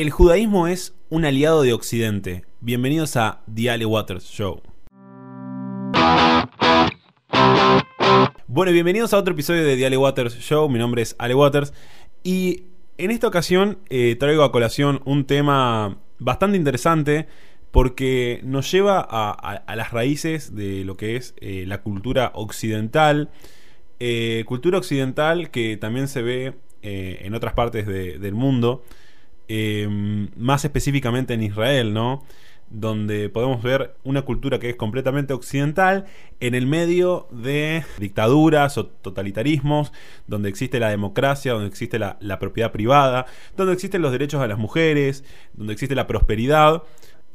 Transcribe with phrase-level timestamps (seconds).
[0.00, 2.46] El judaísmo es un aliado de Occidente.
[2.62, 4.62] Bienvenidos a The Ale Waters Show.
[8.46, 10.70] Bueno, bienvenidos a otro episodio de The Ale Waters Show.
[10.70, 11.74] Mi nombre es Ale Waters.
[12.22, 12.62] Y
[12.96, 17.26] en esta ocasión eh, traigo a colación un tema bastante interesante
[17.70, 23.28] porque nos lleva a, las raíces de lo que es eh, la cultura occidental.
[23.98, 28.82] Eh, cultura occidental que también se ve en otras partes del mundo.
[30.36, 32.22] Más específicamente en Israel, ¿no?
[32.70, 36.06] donde podemos ver una cultura que es completamente occidental
[36.38, 39.92] en el medio de dictaduras o totalitarismos,
[40.28, 43.26] donde existe la democracia, donde existe la, propiedad privada,
[43.56, 46.84] donde existen los derechos de las mujeres, donde existe la prosperidad.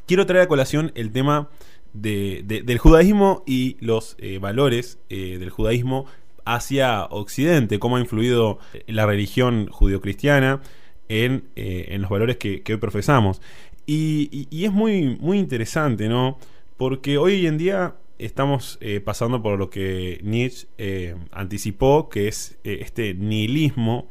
[0.07, 1.49] Quiero traer a colación el tema
[1.93, 6.05] del judaísmo y los eh, valores eh, del judaísmo
[6.45, 10.61] hacia Occidente, cómo ha influido la religión judio-cristiana
[11.09, 13.41] en, eh, en, los valores que, hoy profesamos.
[13.85, 16.39] Y, es muy, muy interesante, ¿no?
[16.77, 22.57] Porque hoy en día estamos eh, pasando por lo que Nietzsche eh, anticipó, que es
[22.63, 24.07] este nihilismo,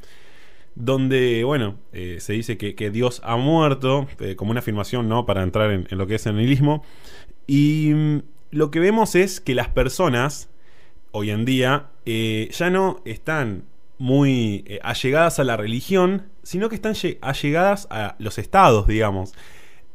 [0.77, 5.27] donde, bueno, se dice que, Dios ha muerto, como una afirmación, ¿no?
[5.27, 6.85] Para entrar en, lo que es el nihilismo.
[7.47, 8.19] Y mm,
[8.51, 10.51] lo que vemos es que las personas,
[11.13, 13.65] hoy en día, ya no están
[13.99, 19.35] muy allegadas a la religión, sino que están allegadas a los estados, digamos.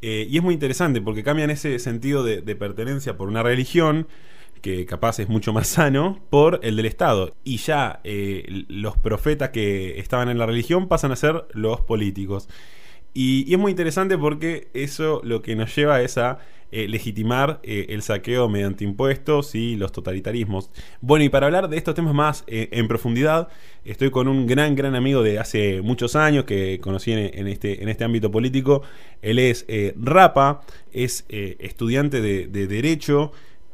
[0.01, 4.07] Eh, y es muy interesante porque cambian ese sentido de, pertenencia por una religión,
[4.61, 7.33] que capaz es mucho más sano, por el del Estado.
[7.43, 12.47] Y ya eh, los profetas que estaban en la religión pasan a ser los políticos.
[13.13, 16.39] Y, es muy interesante porque eso lo que nos lleva es a
[16.71, 20.69] eh, legitimar eh, el saqueo mediante impuestos y los totalitarismos.
[21.01, 23.47] Bueno, y para hablar de estos temas más eh, en profundidad,
[23.85, 27.89] estoy con un gran, gran amigo de hace muchos años que conocí en, este, en
[27.89, 28.83] este ámbito político.
[29.23, 33.31] Él es Rapa, es estudiante de, Derecho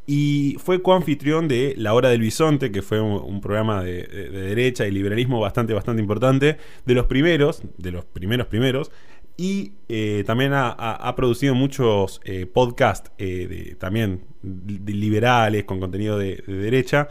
[0.08, 4.88] y fue coanfitrión de La Hora del Bisonte, que fue un, programa de, de, derecha
[4.88, 8.89] y liberalismo bastante, bastante importante, de los primeros, de los primeros primeros,
[9.38, 17.10] y eh, también ha, producido muchos eh, podcasts eh, también liberales con contenido de, derecha.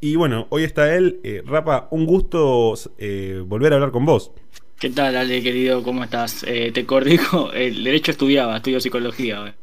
[0.00, 1.20] Y bueno, hoy está él.
[1.46, 2.74] Rapa, un gusto
[3.46, 4.32] volver a hablar con vos.
[4.80, 5.84] ¿Qué tal, Ale, querido?
[5.84, 6.40] ¿Cómo estás?
[6.40, 9.54] te corrijo, el derecho estudiaba, estudio psicología.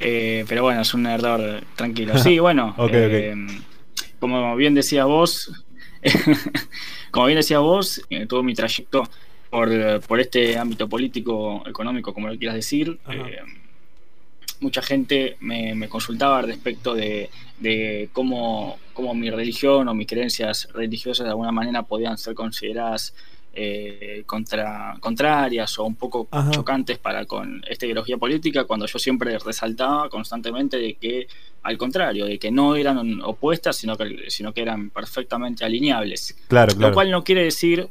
[0.00, 2.18] pero bueno, es un error tranquilo.
[2.18, 2.74] Sí, bueno,
[4.18, 5.64] como bien decías vos,
[7.12, 9.04] como bien decías vos, todo mi trayecto
[9.52, 12.98] por, este ámbito político, económico, como lo quieras decir.
[13.10, 13.36] Eh,
[14.60, 17.28] mucha gente me, consultaba respecto de,
[18.14, 18.78] cómo,
[19.14, 23.14] mi religión o mis creencias religiosas de alguna manera podían ser consideradas
[23.52, 29.38] eh, contra, contrarias o un poco chocantes para con esta ideología política, cuando yo siempre
[29.38, 31.28] resaltaba constantemente de que,
[31.62, 36.38] al contrario, de que no eran opuestas, sino que, sino que eran perfectamente alineables.
[36.48, 37.90] Claro, Lo cual no quiere decir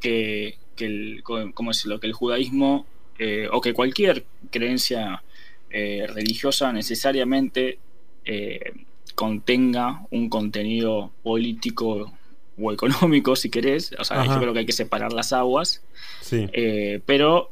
[0.00, 2.86] que, que el, ¿cómo que el judaísmo
[3.18, 5.24] eh, o que cualquier creencia
[5.70, 7.78] eh, religiosa necesariamente
[8.24, 8.72] eh,
[9.16, 12.12] contenga un contenido político
[12.60, 13.94] o económico, si querés.
[13.98, 15.82] O sea, yo creo que hay que separar las aguas.
[17.04, 17.50] pero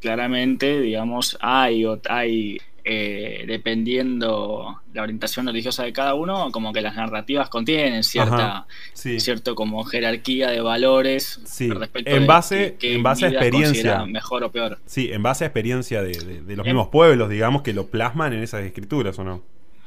[0.00, 2.58] claramente, digamos, hay, hay
[2.90, 9.54] eh, dependiendo la orientación religiosa de cada uno, como que las narrativas contienen cierta, cierto
[9.54, 11.38] como jerarquía de valores
[11.68, 14.78] respecto en base, en base a experiencia, mejor o peor.
[14.86, 18.64] Sí, en base a experiencia de, los mismos pueblos, digamos, que lo plasman en esas
[18.64, 19.42] escrituras, ¿o no?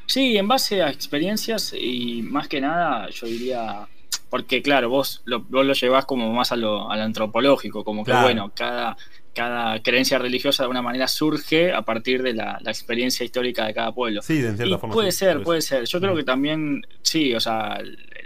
[0.05, 3.87] Sí, en base a experiencias y más que nada, yo diría,
[4.29, 8.51] porque claro, vos lo, vos lo llevás como más a lo, antropológico, como que bueno,
[8.53, 8.95] cada
[9.33, 13.93] cada creencia religiosa de alguna manera surge a partir de la, experiencia histórica de cada
[13.93, 14.21] pueblo.
[14.21, 14.93] Sí, de cierta forma.
[14.93, 15.85] Puede ser, puede ser.
[15.85, 17.81] Yo creo que también, sí, o sea,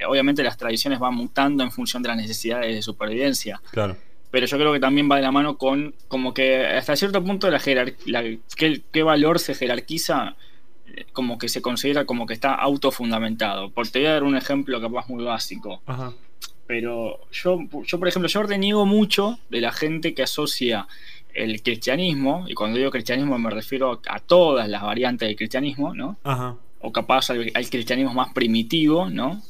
[0.07, 3.61] obviamente las tradiciones van mutando en función de las necesidades de supervivencia.
[3.71, 3.97] Claro.
[4.31, 7.49] Pero yo creo que también va de la mano con, como que hasta cierto punto,
[7.49, 7.61] la,
[8.05, 8.23] la
[8.55, 10.35] qué, qué valor se jerarquiza
[10.87, 13.69] eh, como que se considera como que está autofundamentado.
[13.71, 15.81] Por te voy a dar un ejemplo capaz muy básico.
[15.85, 16.13] Ajá.
[16.67, 20.87] Pero yo, yo, por ejemplo, yo reniego mucho de la gente que asocia
[21.35, 26.17] el cristianismo, y cuando digo cristianismo me refiero a todas las variantes del cristianismo, ¿no?
[26.79, 29.41] O capaz al, cristianismo más primitivo, ¿no?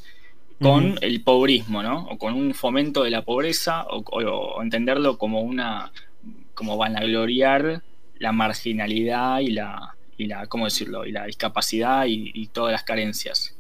[0.60, 2.08] Con el pobrismo, ¿no?
[2.08, 5.92] O con un fomento de la pobreza, o, entenderlo como una,
[6.56, 7.84] como vanagloriar
[8.18, 11.06] la marginalidad y la, y la ¿cómo decirlo?
[11.06, 13.56] Y la discapacidad y, todas las carencias.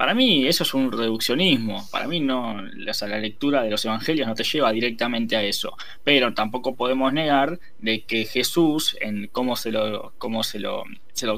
[0.00, 1.86] Para mí eso es un reduccionismo.
[1.90, 5.76] Para mí no, la lectura de los evangelios no te lleva directamente a eso.
[6.02, 10.84] Pero tampoco podemos negar de que Jesús, en cómo se lo, cómo se lo,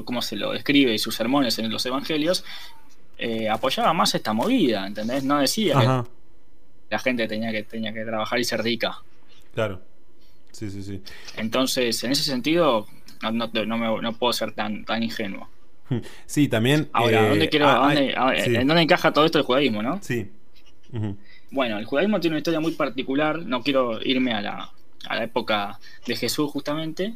[0.05, 2.45] cómo se lo describe y sus sermones en los evangelios,
[3.17, 5.25] eh, apoyaba más esta movida, ¿entendés?
[5.25, 6.09] No decía que
[6.89, 8.97] la gente tenía que, tenía que trabajar y ser rica.
[9.53, 9.81] Claro.
[10.53, 11.01] Sí, sí, sí.
[11.35, 12.87] Entonces, en ese sentido,
[13.29, 15.49] no, no, no puedo ser tan, tan ingenuo.
[16.25, 16.89] Sí, también.
[16.93, 19.99] Ahora, ¿dónde quiero, ah, ¿en dónde encaja todo esto del judaísmo, no?
[20.01, 20.29] Sí.
[21.51, 23.39] Bueno, el judaísmo tiene una historia muy particular.
[23.39, 24.71] No quiero irme a la,
[25.07, 27.15] a la época de Jesús, justamente.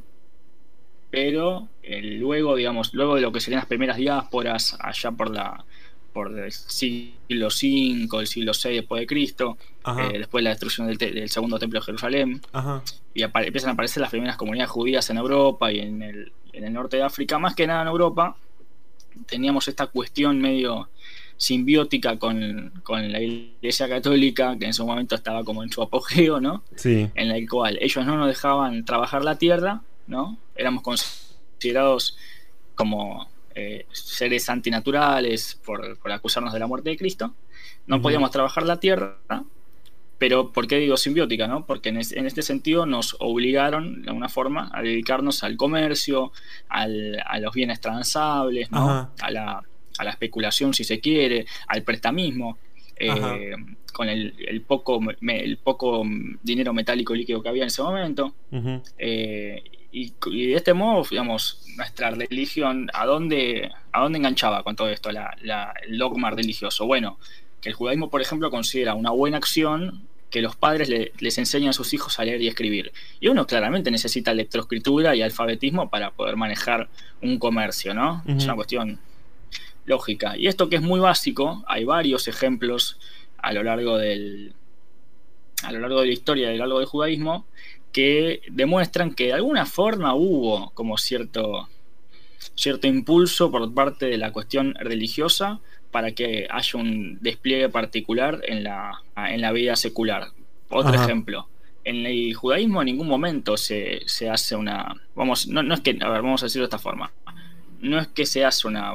[1.09, 5.65] Pero eh, luego, digamos, luego de lo que serían las primeras diásporas, allá por la
[6.18, 10.88] por el siglo V, el siglo VI después de Cristo, eh, después de la destrucción
[10.88, 12.41] del, segundo templo de Jerusalén,
[13.13, 16.74] y empiezan a aparecer las primeras comunidades judías en Europa y en el, en el
[16.74, 18.35] norte de África, más que nada en Europa,
[19.25, 20.90] teníamos esta cuestión medio
[21.38, 26.64] simbiótica con, la Iglesia Católica, que en ese momento estaba como en su apogeo, ¿no?
[26.75, 27.10] Sí.
[27.16, 30.38] En el cual ellos no nos dejaban trabajar la tierra, ¿no?
[30.56, 32.18] Éramos considerados
[32.75, 37.34] como eh, seres antinaturales por, acusarnos de la muerte de Cristo.
[37.86, 39.18] No podíamos trabajar la tierra,
[40.18, 41.48] pero ¿por qué digo simbiótica?
[41.48, 41.66] No?
[41.66, 46.31] Porque en, este sentido nos obligaron de alguna forma a dedicarnos al comercio,
[46.69, 49.12] a los bienes transables, ¿no?
[49.19, 49.64] a, la,
[50.10, 52.58] especulación si se quiere, al prestamismo.
[53.00, 53.56] Eh,
[53.94, 56.04] con el, poco, el poco
[56.44, 58.36] dinero metálico líquido que había en ese momento.
[59.00, 60.13] Eh, y,
[60.48, 65.98] de este modo, digamos, nuestra religión, ¿a dónde, a dónde enganchaba con todo esto el
[65.98, 66.86] dogma religioso?
[66.86, 67.18] Bueno,
[67.62, 71.74] que el judaísmo, por ejemplo, considera una buena acción que los padres les enseñan a
[71.74, 72.92] sus hijos a leer y escribir.
[73.19, 76.89] Y uno claramente necesita lectoescritura y alfabetismo para poder manejar
[77.21, 78.24] un comercio, ¿no?
[78.27, 79.00] Es una cuestión
[79.86, 80.38] lógica.
[80.38, 83.00] Y esto que es muy básico, hay varios ejemplos
[83.38, 84.53] a lo largo del
[85.63, 87.45] a lo largo de la historia del largo del judaísmo
[87.92, 91.68] que demuestran que de alguna forma hubo como cierto
[92.53, 95.60] cierto impulso por parte de la cuestión religiosa
[95.98, 100.28] para que haya un despliegue particular en la, en la vida secular.
[100.70, 101.48] Otro ejemplo.
[101.84, 104.94] En el judaísmo en ningún momento se, hace una.
[105.16, 105.98] Vamos, no, es que.
[106.00, 107.12] A ver, vamos a decirlo de esta forma.
[107.82, 108.92] No es que se hace una,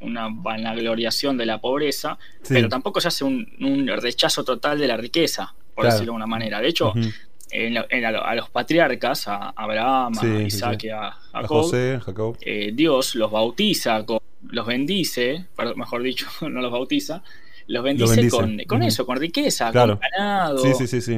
[0.00, 2.16] una vanagloriación de la pobreza,
[2.48, 6.62] pero tampoco se hace un, rechazo total de la riqueza, por decirlo de alguna manera.
[6.62, 6.94] De hecho,
[7.52, 11.70] a, los patriarcas, a Abraham, a Isaac, a, Jacob,
[12.04, 12.36] Jacob.
[12.40, 15.46] Eh, Dios los bautiza con los bendice,
[15.76, 17.22] mejor dicho, no los bautiza,
[17.66, 20.62] los bendice, con, eso, con riqueza, con ganado,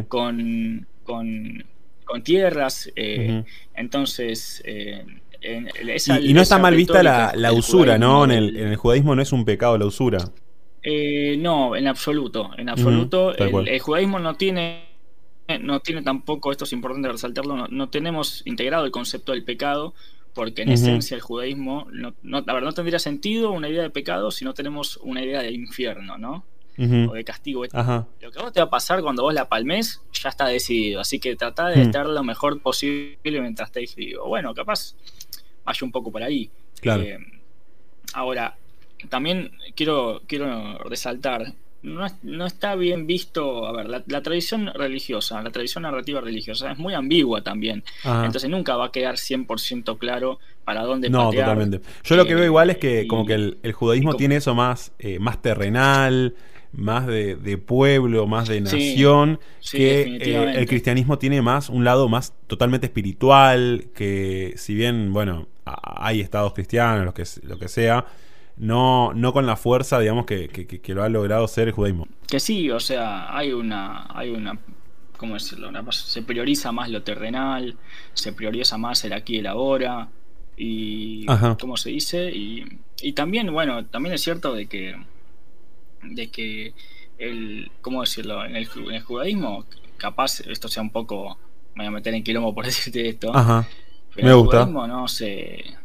[0.08, 1.66] con,
[2.04, 2.90] con, tierras.
[2.96, 3.44] Eh,
[3.74, 5.04] entonces, eh,
[6.20, 8.24] y, no está mal vista la, usura, ¿no?
[8.24, 10.18] En el, judaísmo no es un pecado la usura.
[10.82, 12.50] Eh, no, en absoluto.
[12.56, 13.36] En absoluto.
[13.36, 14.87] el, judaísmo no tiene.
[15.60, 19.94] No tiene tampoco, esto es importante resaltarlo, no, no tenemos integrado el concepto del pecado
[20.34, 24.30] porque en esencia el judaísmo, no, no, ver, no tendría sentido una idea de pecado
[24.30, 26.44] si no tenemos una idea de infierno, ¿no?
[26.78, 27.64] O de castigo.
[27.64, 31.00] Lo que a vos te va a pasar cuando vos la palmes ya está decidido,
[31.00, 34.28] así que trata de estar lo mejor posible mientras estés vivo.
[34.28, 34.94] Bueno, capaz
[35.64, 36.52] vaya un poco por ahí.
[36.80, 37.02] Claro.
[37.02, 37.18] Eh,
[38.12, 38.56] ahora,
[39.08, 45.82] también quiero, quiero resaltar no, está bien visto, a ver, la, tradición religiosa, la tradición
[45.82, 47.84] narrativa religiosa es muy ambigua también.
[48.04, 51.80] Entonces nunca va a quedar 100% claro para dónde No, totalmente.
[52.04, 55.18] Yo lo que veo igual es que como que el, judaísmo tiene eso más, eh,
[55.18, 56.34] más terrenal,
[56.72, 62.34] más de, pueblo, más de nación, que eh, el cristianismo tiene más un lado más
[62.46, 68.04] totalmente espiritual, que si bien, bueno, hay estados cristianos, lo que, lo que sea,
[68.58, 72.08] no, no con la fuerza, digamos, que, que, lo ha logrado ser el judaísmo.
[72.26, 74.58] Que sí, o sea, hay una, hay una,
[75.16, 75.70] ¿cómo decirlo?
[75.92, 77.76] se prioriza más lo terrenal,
[78.14, 80.08] se prioriza más el aquí y el ahora,
[80.56, 81.24] y,
[81.60, 82.30] ¿cómo se dice?
[82.34, 82.64] Y,
[83.00, 84.96] y también, bueno, también es cierto de que,
[86.02, 86.74] de que
[87.18, 88.44] el, ¿cómo decirlo?
[88.44, 89.66] En el, en el judaísmo,
[89.98, 91.38] capaz esto sea un poco,
[91.74, 93.68] me voy a meter en quilombo por decirte esto, Ajá.
[94.14, 94.64] pero me el gusta.
[94.64, 95.76] judaísmo no sé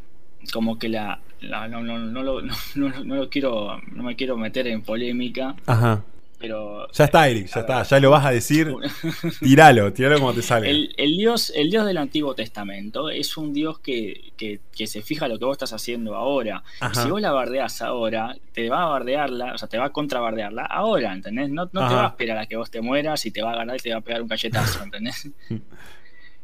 [0.52, 2.42] como que la, no, no, no, no, lo,
[2.76, 5.56] no, lo quiero, no me quiero meter en polémica.
[5.66, 6.04] Ajá.
[6.40, 8.76] Pero, ya está, Eric, ya está, ya lo vas a decir.
[9.40, 10.90] Tíralo, tíralo como te sale.
[10.98, 15.30] El, Dios, el Dios del Antiguo Testamento es un Dios que, que, que se fija
[15.30, 16.62] lo que vos estás haciendo ahora.
[17.02, 20.66] Si vos la bardeás ahora, te va a bardearla, o sea, te va a contrabardearla
[20.66, 21.50] ahora, ¿entendés?
[21.50, 23.56] No, no te va a esperar a que vos te mueras y te va a
[23.56, 25.30] ganar y te va a pegar un cachetazo, ¿entendés?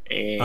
[0.06, 0.38] eh,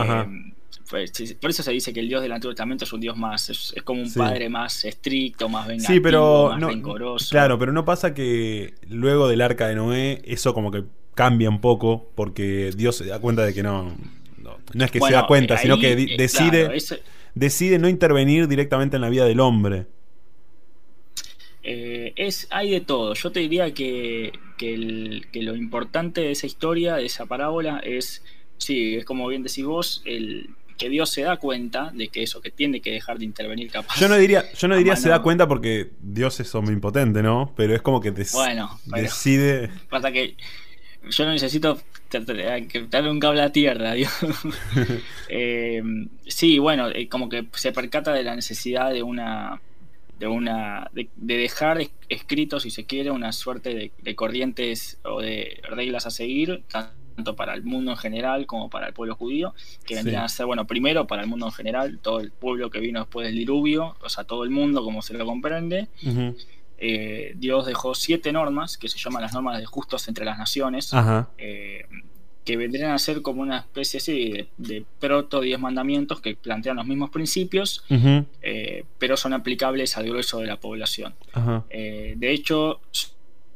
[0.88, 3.74] por eso se dice que el Dios del Antiguo Testamento es un Dios más, es,
[3.84, 7.30] como un padre más estricto, más vengativo, sí, pero más no, rencoroso.
[7.30, 11.60] Claro, pero no pasa que luego del arca de Noé eso como que cambia un
[11.60, 13.96] poco porque Dios se da cuenta de que no,
[14.74, 16.76] no, es que se da cuenta, sino que eh, decide,
[17.34, 19.86] decide no intervenir directamente en la vida del hombre.
[21.68, 23.14] Eh, es, hay de todo.
[23.14, 24.76] Yo te diría que, que,
[25.42, 28.22] lo importante de esa historia, de esa parábola, es,
[28.56, 32.40] sí, es como bien decís vos, el, que Dios se da cuenta de que eso,
[32.40, 33.98] que tiene que dejar de intervenir capaz.
[33.98, 37.52] Yo no diría, yo no diría se da cuenta porque Dios es omnipotente, ¿no?
[37.56, 39.70] Pero es como que bueno, decide.
[39.88, 40.36] Pasa que
[41.10, 41.80] yo no necesito
[42.90, 44.12] darle un cable a tierra, Dios.
[45.28, 45.82] Eh,
[46.26, 49.60] sí, bueno, eh, como que se percata de la necesidad de una
[50.20, 56.06] de una de, dejar escrito si se quiere una suerte de, corrientes o de reglas
[56.06, 57.05] a seguir tanto
[57.36, 59.54] para el mundo en general como para el pueblo judío
[59.84, 62.80] que vendrían a ser bueno primero para el mundo en general todo el pueblo que
[62.80, 65.88] vino después del diluvio o sea todo el mundo como se lo comprende.
[66.78, 70.92] Eh, Dios dejó siete normas que se llaman las normas de justos entre las naciones
[71.38, 71.86] eh,
[72.46, 76.86] que vendrían a ser como una especie de, de, proto 10 mandamientos que plantean los
[76.86, 81.14] mismos principios, eh, pero son aplicables al grueso de la población.
[81.70, 82.80] Eh, de hecho,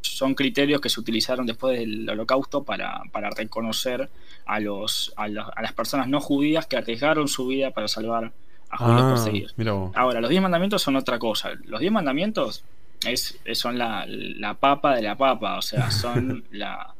[0.02, 3.02] son criterios que se utilizaron después del holocausto para,
[3.37, 4.09] reconocer
[4.47, 8.33] a, los, a, las personas no judías que arriesgaron su vida para salvar
[8.71, 9.54] a judíos ah, perseguidos.
[9.95, 11.50] Ahora, los 10 mandamientos son otra cosa.
[11.64, 12.64] Los 10 mandamientos
[13.04, 16.95] es, son la, la papa de la papa, o sea, son la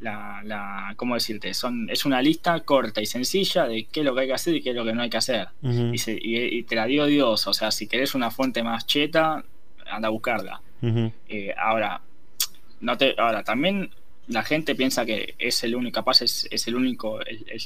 [0.00, 1.52] la, la, ¿cómo decirte?
[1.54, 4.54] Son, es una lista corta y sencilla de qué es lo que hay que hacer
[4.54, 5.48] y qué es lo que no hay que hacer.
[5.62, 9.44] y, te la dio Dios, o sea, si querés una fuente más cheta,
[9.90, 10.60] anda a buscarla.
[10.82, 12.00] Eh, ahora,
[12.80, 13.90] no te, ahora, también
[14.28, 17.18] la gente piensa que es el único, capaz es, el único,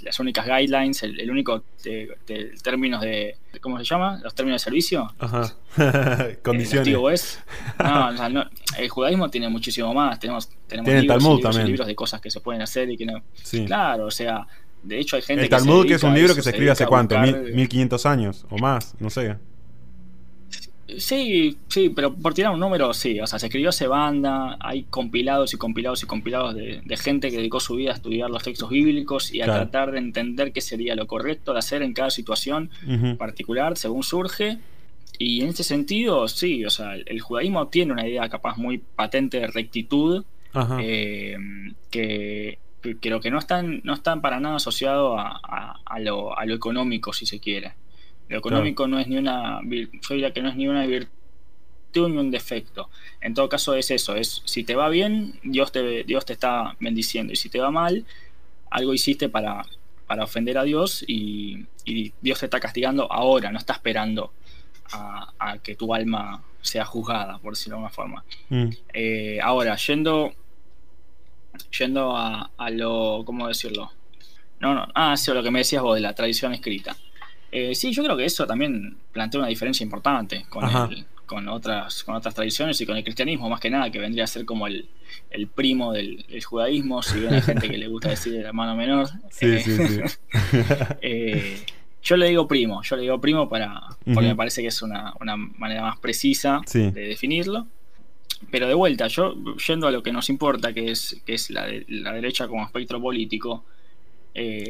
[0.02, 2.16] las únicas guidelines, el, único de,
[2.62, 4.20] términos de, ¿cómo se llama?
[4.22, 5.12] Los términos de servicio.
[5.18, 5.52] Ajá.
[6.42, 7.40] Condiciones.
[7.80, 8.44] no,
[8.78, 10.20] el judaísmo tiene muchísimo más.
[10.20, 13.22] Tenemos, tenemos libros, libros, de cosas que se pueden hacer y que no.
[13.66, 14.46] Claro, o sea,
[14.84, 17.18] de hecho hay gente el Talmud, que, es un libro que se escribe hace cuánto,
[17.18, 19.36] ¿Mil, 1500 años o más, no sé.
[20.98, 23.20] Sí, sí, pero por tirar un número, sí.
[23.20, 27.38] O sea, se escribió hace banda, hay compilados y compilados y compilados de, gente que
[27.38, 30.94] dedicó su vida a estudiar los textos bíblicos y a tratar de entender qué sería
[30.94, 32.70] lo correcto de hacer en cada situación
[33.18, 34.58] particular según surge.
[35.18, 39.40] Y en este sentido, sí, o sea, el, judaísmo tiene una idea capaz muy patente
[39.40, 40.24] de rectitud,
[40.80, 41.36] eh,
[41.90, 42.58] que,
[43.00, 47.26] creo que no están, no están para nada asociado a, lo, a lo económico, si
[47.26, 47.74] se quiere.
[48.32, 52.16] Lo económico no es ni una, yo diría que no es ni una virtud ni
[52.16, 52.88] un defecto.
[53.20, 56.74] En todo caso es eso, es si te va bien, Dios te, Dios te está
[56.80, 58.06] bendiciendo y si te va mal,
[58.70, 59.66] algo hiciste para,
[60.06, 64.32] para ofender a Dios y, Dios te está castigando ahora, no está esperando
[64.92, 68.24] a, que tu alma sea juzgada, por decirlo de alguna forma.
[68.48, 68.68] Mm.
[68.94, 70.32] Eh, ahora, yendo,
[71.78, 73.92] yendo a, a, lo, ¿cómo decirlo?
[74.58, 76.96] No, no, ah, sí, lo que me decías vos de la tradición escrita.
[77.54, 80.64] Eh, sí, yo creo que eso también plantea una diferencia importante con,
[81.26, 84.26] con, otras, con otras tradiciones y con el cristianismo, más que nada, que vendría a
[84.26, 84.88] ser como el,
[85.54, 89.06] primo del, judaísmo, si bien hay gente que le gusta decir de la mano menor.
[89.30, 90.00] Sí, sí, sí.
[91.02, 91.60] Eh,
[92.02, 95.12] yo le digo primo, yo le digo primo para, porque me parece que es una,
[95.58, 97.66] manera más precisa de definirlo.
[98.50, 99.36] Pero de vuelta, yo
[99.68, 103.00] yendo a lo que nos importa, que es, que es la, la derecha como espectro
[103.00, 103.64] político,
[104.34, 104.66] eh,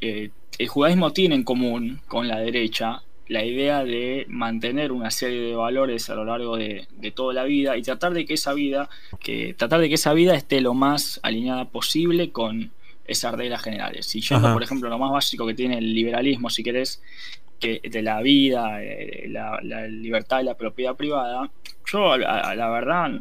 [0.00, 5.40] eh el judaísmo tiene en común con la derecha la idea de mantener una serie
[5.40, 8.88] de valores a lo largo de, toda la vida y tratar de que esa vida,
[9.20, 12.72] que tratar de que esa vida esté lo más alineada posible con
[13.06, 14.06] esas reglas generales.
[14.06, 17.02] Si yendo, por ejemplo, lo más básico que tiene el liberalismo, si querés,
[17.60, 21.50] que de la vida, eh, la, libertad y la propiedad privada,
[21.90, 23.20] yo a, la verdad,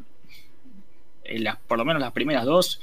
[1.67, 2.81] por lo menos las primeras dos,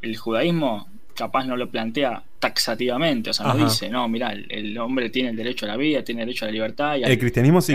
[0.00, 5.10] el judaísmo capaz no lo plantea taxativamente, o sea, no dice, no, mira, el, hombre
[5.10, 6.96] tiene el derecho a la vida, tiene el derecho a la libertad.
[6.96, 7.74] Y el cristianismo sí.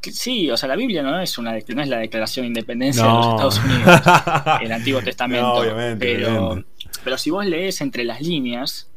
[0.00, 3.08] sí, o sea, la Biblia no es una no es la declaración de independencia de
[3.08, 4.00] los Estados Unidos,
[4.62, 5.54] el Antiguo Testamento.
[5.54, 6.64] obviamente, pero,
[7.02, 8.90] pero si vos lees entre las líneas,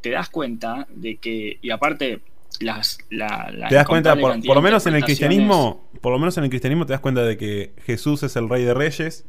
[0.00, 2.20] te das cuenta de que, y aparte,
[2.60, 3.16] las, te
[3.74, 6.86] das cuenta, por, por, lo menos en el cristianismo, por lo menos en el cristianismo
[6.86, 9.24] te das cuenta de que Jesús es el rey de reyes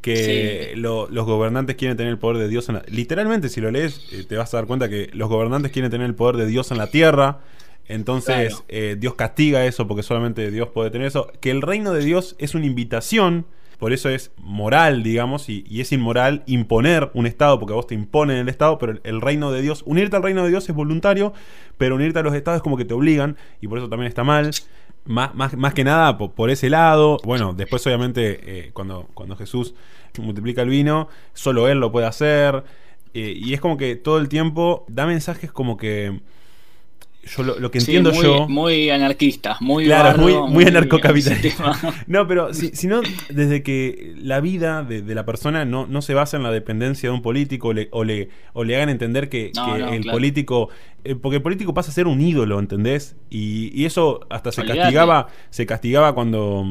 [0.00, 2.82] que los gobernantes quieren tener el poder de Dios en la...
[2.88, 6.06] Literalmente, si lo lees, eh, te vas a dar cuenta que los gobernantes quieren tener
[6.06, 7.40] el poder de Dios en la tierra.
[7.86, 11.30] Entonces, eh, Dios castiga eso porque solamente Dios puede tener eso.
[11.40, 13.46] Que el reino de Dios es una invitación
[13.78, 18.36] por eso es moral, digamos, y, es inmoral imponer un Estado, porque vos te imponen
[18.38, 21.32] el Estado, pero el, reino de Dios, unirte al reino de Dios es voluntario,
[21.76, 24.24] pero unirte a los Estados es como que te obligan, y por eso también está
[24.24, 24.50] mal.
[25.08, 27.16] Más, más, que nada por, ese lado.
[27.24, 29.74] Bueno, después obviamente eh, cuando, cuando Jesús
[30.18, 32.62] multiplica el vino, solo Él lo puede hacer.
[33.14, 36.20] Eh, y es como que todo el tiempo da mensajes como que
[37.24, 38.48] yo lo, que entiendo yo.
[38.48, 41.72] Muy anarquista, muy Claro, muy, muy, anarcocapitalista.
[42.06, 46.36] no, pero si, no, desde que la vida de, la persona no, no, se basa
[46.36, 49.52] en la dependencia de un político o le, o le hagan entender que,
[49.92, 50.70] el político.
[51.04, 53.16] Eh, porque el político pasa a ser un ídolo, ¿entendés?
[53.30, 55.28] Y, eso hasta se castigaba.
[55.50, 56.64] Se castigaba cuando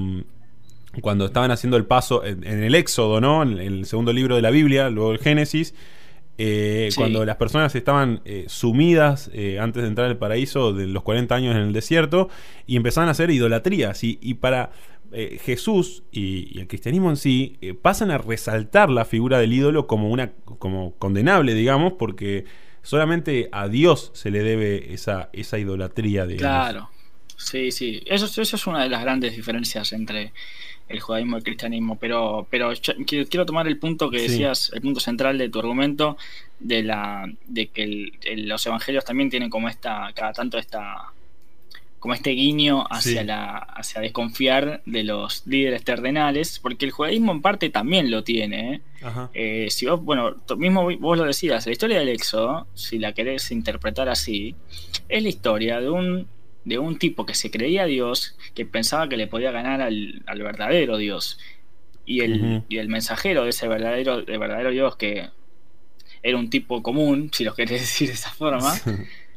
[1.01, 3.43] cuando estaban haciendo el paso en, el Éxodo, ¿no?
[3.43, 5.73] En el segundo libro de la Biblia, luego el Génesis,
[6.39, 11.01] eh, cuando las personas estaban eh, sumidas eh, antes de entrar al paraíso de los
[11.01, 12.29] 40 años en el desierto
[12.67, 14.03] y empezaban a hacer idolatrías.
[14.03, 14.71] Y, para
[15.11, 20.31] Jesús y, el cristianismo en sí pasan a resaltar la figura del ídolo como una
[20.43, 22.45] como condenable, digamos, porque
[22.83, 26.27] solamente a Dios se le debe esa, esa idolatría.
[26.37, 26.89] Claro,
[27.35, 28.03] sí, sí.
[28.05, 30.33] Eso, eso es una de las grandes diferencias entre
[30.89, 32.71] el judaísmo y el cristianismo, pero, pero
[33.05, 36.17] quiero tomar el punto que decías, el punto central de tu argumento,
[36.59, 41.13] de la de que los evangelios también tienen como esta, cada tanto esta
[41.99, 47.41] como este guiño hacia la hacia desconfiar de los líderes terrenales, porque el judaísmo en
[47.41, 48.75] parte también lo tiene.
[48.75, 48.81] ¿eh?
[49.33, 53.51] Eh, si vos, bueno, mismo vos lo decías, la historia del Éxodo, si la querés
[53.51, 54.55] interpretar así,
[55.09, 56.27] es la historia de un
[56.67, 60.97] de un tipo que se creía Dios, que pensaba que le podía ganar al, verdadero
[60.97, 61.39] Dios.
[62.05, 65.29] Y el, y el, mensajero de ese verdadero, de verdadero Dios, que
[66.21, 68.75] era un tipo común, si lo querés decir de esa forma,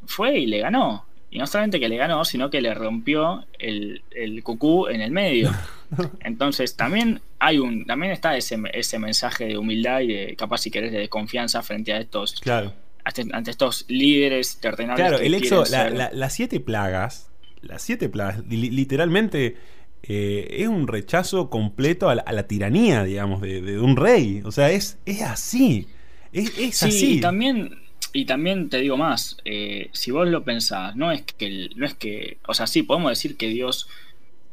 [0.07, 1.07] fue y le ganó.
[1.31, 5.13] Y no solamente que le ganó, sino que le rompió el, el cucú en el
[5.13, 5.53] medio.
[6.21, 10.73] Entonces también hay un, también está ese, ese mensaje de humildad y de capaz si
[10.73, 12.73] querés de confianza frente a estos claro
[13.05, 15.07] ante, estos líderes terrenales.
[15.07, 17.31] Claro, el exo, las siete plagas,
[17.63, 19.57] las siete plagas, literalmente
[20.03, 24.43] eh, es un rechazo completo a la, tiranía, digamos, de, un rey.
[24.45, 25.87] O sea, es, es así.
[26.33, 27.15] Es, sí, así.
[27.17, 27.79] Y también,
[28.13, 31.95] y también te digo más, eh, si vos lo pensás, no es que, no es
[31.95, 33.89] que, o sea, sí, podemos decir que Dios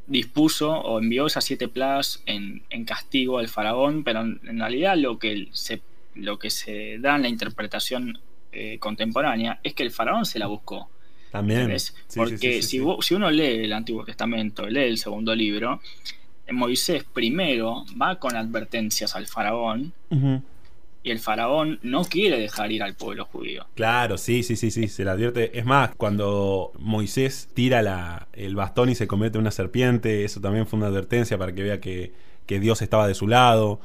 [0.07, 5.19] dispuso o envió esas siete plagas en, en castigo al faraón, pero en, realidad lo
[5.19, 5.81] que se
[6.15, 8.19] lo que se da en la interpretación
[8.51, 10.89] eh, contemporánea es que el faraón se la buscó.
[11.31, 11.75] También.
[12.15, 15.81] Porque si, si, uno lee el Antiguo Testamento, lee el segundo libro,
[16.51, 19.93] Moisés primero va con advertencias al faraón
[21.03, 23.65] y el faraón no quiere dejar ir al pueblo judío.
[23.75, 25.57] Claro, sí, sí, sí, sí, se le advierte.
[25.57, 30.41] Es más, cuando Moisés tira la, el bastón y se convierte en una serpiente, eso
[30.41, 32.13] también fue una advertencia para que vea que,
[32.45, 33.79] que Dios estaba de su lado.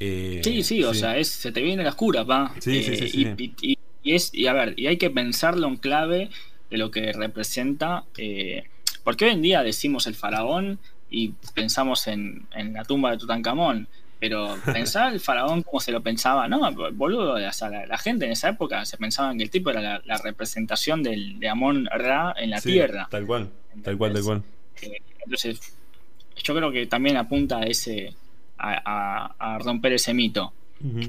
[0.00, 2.52] Eh, sí, sí, o sea, es, se te viene la oscura, pa.
[2.58, 3.75] Sí, sí, sí, y, y,
[4.14, 6.30] es, y a ver, y hay que pensarlo en clave
[6.70, 8.64] de lo que representa, eh,
[9.04, 10.78] porque hoy en día decimos el faraón
[11.10, 13.88] y pensamos en, la tumba de Tutankamón,
[14.18, 18.84] pero pensar el faraón como se lo pensaba, no, boludo, la, gente en esa época
[18.84, 23.08] se pensaba que el tipo era la, representación del, de Amón Ra en la tierra.
[23.10, 23.50] Tal cual,
[23.82, 24.42] tal cual, tal cual.
[24.82, 25.60] Eh, entonces,
[26.42, 28.14] yo creo que también apunta a ese,
[28.58, 30.52] a romper ese mito.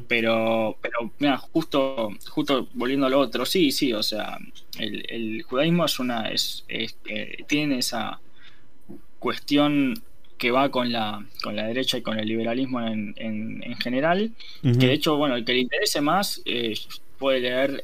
[0.08, 4.38] Pero, pero mira, justo, justo volviendo al otro, sí, sí, o sea,
[4.80, 8.20] el, judaísmo es una, es, eh, tiene esa
[9.20, 9.94] cuestión
[10.38, 14.70] que va con la, con la derecha y con el liberalismo en, en, general, que
[14.70, 16.76] de hecho, bueno, el que le interese más, eh,
[17.18, 17.84] puede leer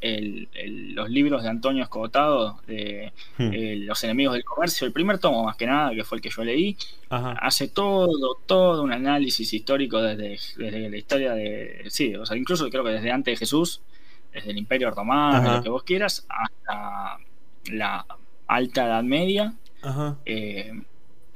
[0.95, 3.53] los libros de Antonio Escotado, de hmm.
[3.53, 6.29] eh, Los enemigos del comercio, el primer tomo más que nada, que fue el que
[6.29, 6.77] yo leí,
[7.09, 12.83] hace todo, todo un análisis histórico desde, la historia de, sí, o sea, incluso creo
[12.83, 13.81] que desde antes de Jesús,
[14.33, 17.17] desde el Imperio Romano, lo que vos quieras, hasta
[17.71, 18.05] la
[18.47, 19.53] Alta Edad Media.
[20.25, 20.71] Eh,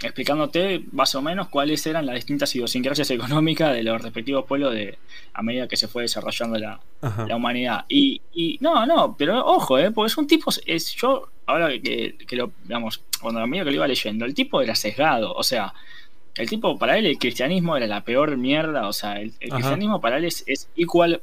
[0.01, 4.97] explicándote más o menos cuáles eran las distintas idiosincrasias económicas de los respectivos pueblos de,
[5.33, 6.79] a medida que se fue desarrollando la,
[7.35, 7.85] humanidad.
[7.89, 12.15] Y, y, no, no, pero ojo, eh, porque es un tipo, es, yo ahora que,
[12.27, 15.43] que lo, digamos, cuando a medida que lo iba leyendo, el tipo era sesgado, o
[15.43, 15.73] sea,
[16.35, 20.17] el tipo, para él el cristianismo era la peor mierda, o sea, el, cristianismo para
[20.17, 21.21] él es, es igual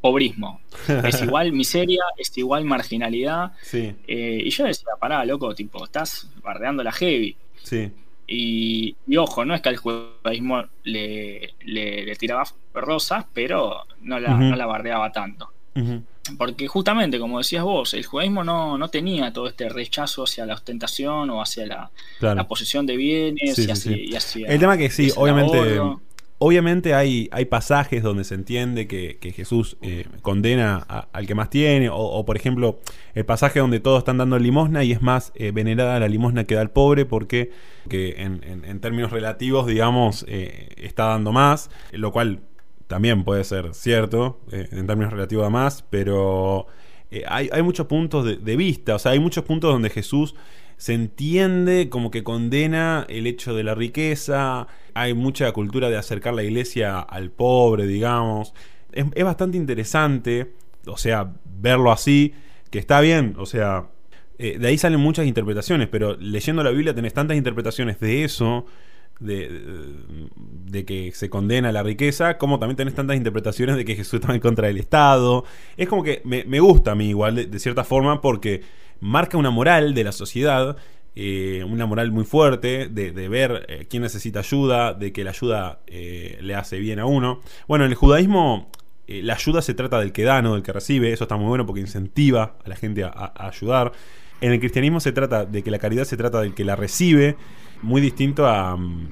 [0.00, 0.60] pobrismo.
[1.04, 3.52] Es igual miseria, es igual marginalidad.
[3.62, 3.94] Sí.
[4.06, 7.36] Eh, y yo decía, pará, loco, tipo, estás bardeando la heavy.
[7.66, 7.90] Sí.
[8.28, 14.54] Y, ojo, no es que al judaísmo le, le, tiraba rosas, pero no la, no
[14.54, 15.50] la bardeaba tanto.
[16.38, 20.54] Porque justamente, como decías vos, el judaísmo no, no, tenía todo este rechazo hacia la
[20.54, 25.80] ostentación o hacia la, la posesión de bienes y, hacia, El tema que sí, obviamente
[26.38, 31.88] Obviamente hay, hay pasajes donde se entiende que, Jesús eh, condena al que más tiene,
[31.90, 32.78] o, por ejemplo
[33.14, 36.54] el pasaje donde todos están dando limosna y es más eh, venerada la limosna que
[36.54, 37.52] da el pobre porque
[37.88, 42.40] que en, términos relativos, digamos, eh, está dando más, lo cual
[42.86, 46.66] también puede ser cierto en términos relativos a más, pero
[47.26, 50.34] hay, hay, muchos puntos de, de vista, o sea, hay muchos puntos donde Jesús
[50.76, 56.34] se entiende como que condena el hecho de la riqueza, hay mucha cultura de acercar
[56.34, 58.52] la iglesia al pobre, digamos.
[58.92, 60.52] Es, bastante interesante,
[60.86, 62.34] o sea, verlo así,
[62.70, 63.88] que está bien, o sea,
[64.38, 68.66] eh, de ahí salen muchas interpretaciones, pero leyendo la Biblia tenés tantas interpretaciones de eso,
[69.20, 74.34] de, que se condena la riqueza, como también tenés tantas interpretaciones de que Jesús está
[74.34, 75.44] en contra del Estado.
[75.76, 78.62] Es como que me, gusta a mí igual, de, cierta forma, porque
[79.00, 80.76] marca una moral de la sociedad,
[81.14, 85.80] eh, una moral muy fuerte, de, ver eh, quién necesita ayuda, de que la ayuda
[85.86, 87.40] eh, le hace bien a uno.
[87.66, 88.70] Bueno, en el judaísmo
[89.08, 91.64] la ayuda se trata del que da, no del que recibe, eso está muy bueno
[91.64, 93.92] porque incentiva a la gente a, ayudar.
[94.40, 97.36] En el cristianismo se trata de que la caridad se trata del que la recibe,
[97.82, 99.08] muy distinto a, mm,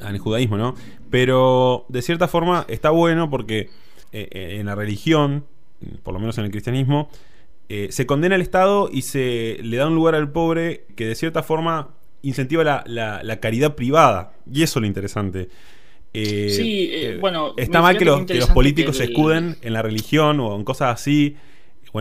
[0.00, 0.74] al judaísmo, ¿no?
[1.10, 3.70] Pero de cierta forma está bueno porque
[4.12, 5.46] en la religión,
[6.02, 7.08] por lo menos en el cristianismo,
[7.74, 11.14] eh, se condena al Estado y se le da un lugar al pobre que de
[11.14, 14.34] cierta forma incentiva la, caridad privada.
[14.52, 15.48] Y eso es lo interesante.
[16.12, 17.54] Eh, sí, eh, bueno.
[17.56, 21.36] Está mal que los, políticos se escuden en la religión o en cosas así,
[21.92, 22.00] o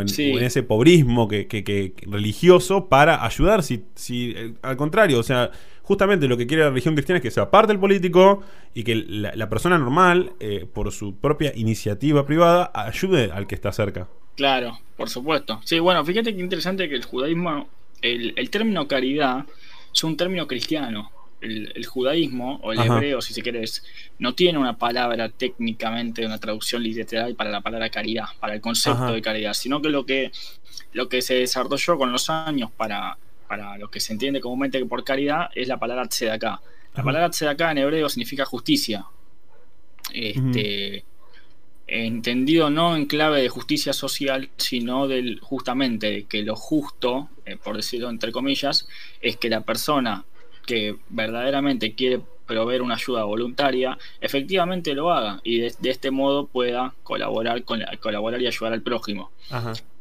[0.00, 0.08] en,
[0.42, 3.62] ese pobrismo que, religioso para ayudar.
[3.62, 5.50] Si, si, al contrario, o sea,
[5.82, 8.94] justamente lo que quiere la religión cristiana es que sea parte el político y que
[8.94, 10.32] la, persona normal,
[10.72, 14.08] por su propia iniciativa privada, ayude al que está cerca.
[14.36, 15.60] Claro, por supuesto.
[15.64, 17.68] Sí, bueno, fíjate que interesante que el judaísmo,
[18.02, 19.46] el, término caridad
[19.92, 21.10] es un término cristiano.
[21.40, 23.84] El, judaísmo, o el hebreo, si se querés,
[24.18, 29.12] no tiene una palabra técnicamente, una traducción literal para la palabra caridad, para el concepto
[29.12, 30.32] de caridad, sino que lo que,
[30.92, 35.04] lo que se desarrolló con los años para, para lo que se entiende comúnmente por
[35.04, 36.60] caridad es la palabra tzedaká.
[36.94, 39.06] La palabra tzedaká en hebreo significa justicia.
[40.12, 41.04] Este
[41.86, 47.76] entendido no en clave de justicia social, sino del justamente que lo justo, eh, por
[47.76, 48.88] decirlo entre comillas,
[49.20, 50.24] es que la persona
[50.66, 56.94] que verdaderamente quiere proveer una ayuda voluntaria, efectivamente lo haga y de, este modo pueda
[57.02, 59.30] colaborar con colaborar y ayudar al prójimo.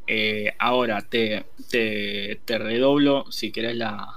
[0.08, 4.08] Eh, ahora te, te, redoblo, si querés, la,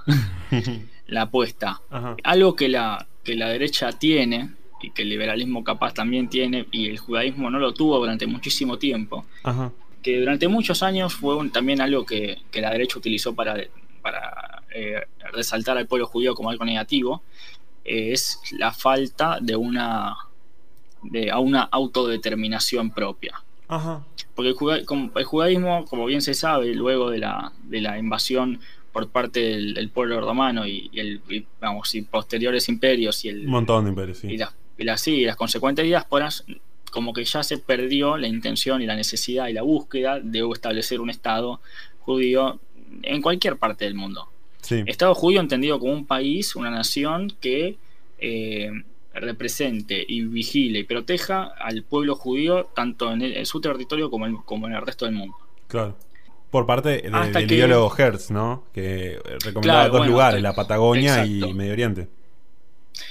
[1.07, 1.81] la apuesta.
[2.23, 6.87] Algo que la, que la derecha tiene, y que el liberalismo capaz también tiene, y
[6.87, 9.25] el judaísmo no lo tuvo durante muchísimo tiempo,
[10.01, 13.57] que durante muchos años fue también algo que, la derecha utilizó para,
[14.01, 15.01] para eh,
[15.33, 17.23] resaltar al pueblo judío como algo negativo,
[17.83, 20.15] es la falta de una,
[21.03, 23.41] de, a una autodeterminación propia.
[24.35, 28.59] Porque el, judaísmo, como bien se sabe, luego de la, de la invasión
[28.91, 31.21] por parte del, pueblo romano y, el,
[31.59, 33.45] vamos, y posteriores imperios y el...
[33.45, 34.37] Un montón de imperios, sí
[34.79, 36.45] y las, sí, las consecuentes diásporas,
[36.89, 41.01] como que ya se perdió la intención y la necesidad y la búsqueda de establecer
[41.01, 41.59] un Estado
[41.99, 42.59] judío
[43.03, 44.29] en cualquier parte del mundo.
[44.85, 47.77] Estado judío entendido como un país, una nación que
[48.19, 48.71] eh,
[49.13, 54.67] represente y vigile y proteja al pueblo judío tanto en, su territorio como en, como
[54.67, 55.35] en el resto del mundo.
[55.67, 55.95] Claro.
[56.51, 58.63] Por parte del ideólogo Hertz, ¿no?
[58.73, 62.07] Que recomendaba dos lugares, la Patagonia y Medio Oriente.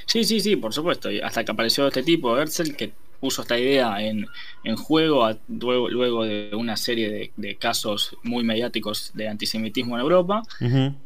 [0.06, 1.08] Sí, sí, sí, por supuesto.
[1.22, 4.26] Hasta que apareció este tipo, Herzl, que puso esta idea en,
[4.76, 10.42] juego luego, luego, de una serie de, casos muy mediáticos de antisemitismo en Europa.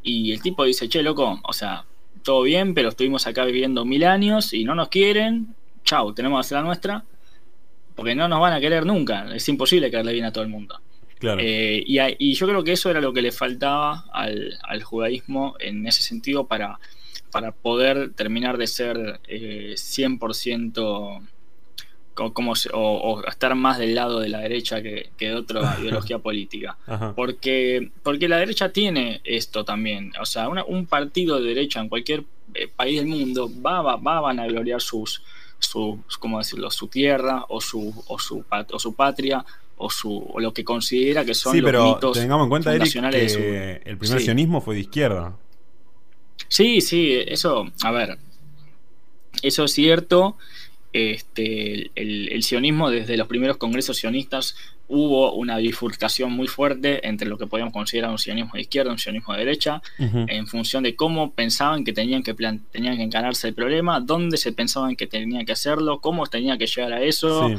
[0.03, 1.85] Y el tipo dice, che, loco, o sea,
[2.22, 5.55] todo bien, pero estuvimos acá viviendo mil años y no nos quieren.
[5.85, 7.05] Chau, tenemos que hacer la nuestra.
[7.94, 9.35] Porque no nos van a querer nunca.
[9.35, 10.81] Es imposible caerle bien a todo el mundo.
[11.18, 11.40] Claro.
[11.42, 15.87] Eh, y, yo creo que eso era lo que le faltaba al, al judaísmo en
[15.87, 16.81] ese sentido para
[17.33, 21.29] para poder terminar de ser 100%
[22.14, 26.77] como, o, estar más del lado de la derecha que, de otra ideología política.
[27.16, 30.12] Porque, porque la derecha tiene esto también.
[30.20, 34.18] O sea, un partido de derecha en cualquier eh, país del mundo va, va, va
[34.18, 35.22] a vanagloriar sus,
[35.59, 36.70] su, ¿cómo decirlo?
[36.70, 39.44] su tierra o su, o su, o su patria
[39.77, 43.83] o, su, o lo que considera que son sí, pero tengamos en cuenta, Eric, que
[43.85, 45.37] el primer sionismo fue de izquierda.
[46.48, 48.18] Sí, sí, eso, a ver,
[49.42, 50.37] eso es cierto.
[50.92, 54.57] Este, el, sionismo desde los primeros congresos sionistas
[54.88, 58.92] hubo una bifurcación muy fuerte entre lo que podíamos considerar un sionismo de izquierda y
[58.92, 63.48] un sionismo de derecha, en función de cómo pensaban que tenían que, tenían que encararse
[63.48, 67.50] el problema, dónde se pensaban que tenían que hacerlo, cómo tenía que llegar a eso.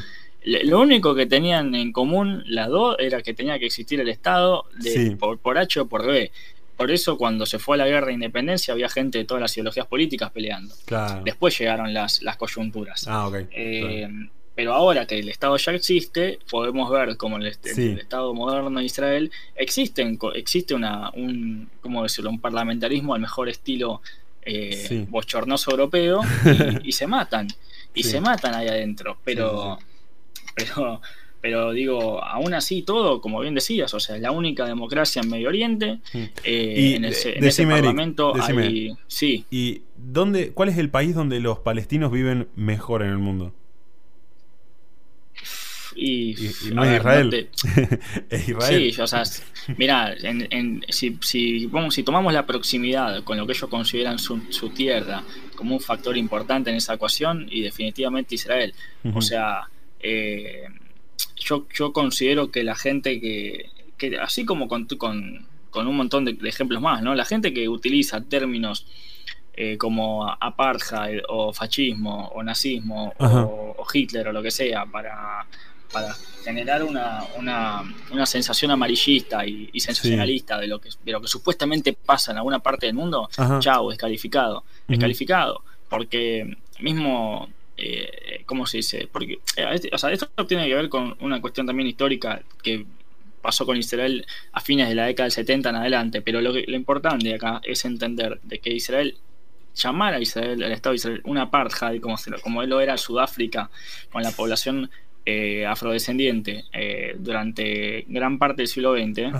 [0.45, 4.65] Lo único que tenían en común las dos era que tenía que existir el Estado
[4.77, 6.31] de, por, por H o por B.
[6.77, 9.55] Por eso cuando se fue a la guerra de independencia había gente de todas las
[9.55, 10.73] ideologías políticas peleando.
[11.23, 13.05] Después llegaron las, las coyunturas.
[13.07, 14.07] Ah, eh,
[14.55, 18.85] pero ahora que el Estado ya existe, podemos ver como el, el, Estado moderno de
[18.85, 22.29] Israel existen, existe una, un, ¿cómo decirlo?
[22.29, 24.01] un parlamentarismo al mejor estilo
[24.45, 26.21] eh, bochornoso europeo
[26.83, 27.47] y, se matan.
[27.93, 29.17] Y se matan ahí adentro.
[29.23, 29.79] Pero,
[30.55, 31.01] pero
[31.43, 35.29] pero digo, aún así todo, como bien decías, o sea, es la única democracia en
[35.29, 35.99] Medio Oriente.
[36.41, 39.43] Eh, en, ese, parlamento hay, Sí.
[39.51, 43.53] ¿Y dónde, cuál es el país donde los palestinos viven mejor en el mundo?
[45.97, 46.33] Y,
[46.71, 47.49] no es Israel.
[48.29, 48.93] es Israel.
[48.93, 49.23] Sí, o sea,
[49.75, 50.15] mira,
[50.87, 55.25] si, si, si tomamos la proximidad con lo que ellos consideran su, tierra
[55.57, 58.73] como un factor importante en esa ecuación, y definitivamente Israel.
[59.13, 59.67] O sea,
[59.99, 60.67] eh,
[61.43, 63.69] yo, yo considero que la gente que,
[64.21, 67.15] así como con, con, con un montón de, ejemplos más, ¿no?
[67.15, 68.85] La gente que utiliza términos
[69.55, 75.45] eh, como apartheid o fascismo o nazismo o, Hitler o lo que sea para,
[75.91, 81.27] para generar una, una, una sensación amarillista y, sensacionalista de, lo que, de lo que
[81.27, 83.29] supuestamente pasa en alguna parte del mundo,
[83.59, 84.63] chao, descalificado.
[84.87, 85.63] Descalificado.
[85.87, 89.07] Porque mismo eh, ¿cómo se dice?
[89.11, 92.85] Porque, eh, este, o sea, esto tiene que ver con una cuestión también histórica que
[93.41, 96.75] pasó con Israel a fines de la década del 70 en adelante, pero lo, lo
[96.75, 99.17] importante acá es entender de que Israel
[99.75, 103.69] llamar a Israel, al Estado de Israel, una apartheid, como, como él lo era Sudáfrica,
[104.11, 104.89] con la población
[105.25, 109.33] eh, afrodescendiente eh, durante gran parte del siglo XX,